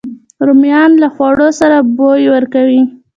[0.47, 2.81] رومیان له خوړو سره بوی ورکوي